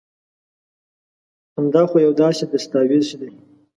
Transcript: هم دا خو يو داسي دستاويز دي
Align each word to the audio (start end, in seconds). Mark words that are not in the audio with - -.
هم 1.55 1.65
دا 1.73 1.81
خو 1.89 1.95
يو 2.05 2.11
داسي 2.21 2.45
دستاويز 2.53 3.07
دي 3.19 3.29